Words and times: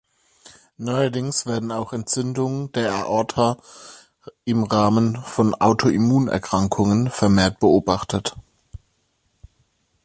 Neuerdings 0.77 1.45
werden 1.45 1.71
auch 1.71 1.93
Entzündungen 1.93 2.71
der 2.71 2.91
Aorta 2.91 3.61
im 4.45 4.63
Rahmen 4.63 5.17
von 5.17 5.53
Autoimmunerkrankungen 5.53 7.11
vermehrt 7.11 7.59
beobachtet. 7.59 8.35